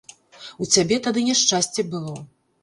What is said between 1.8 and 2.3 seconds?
было.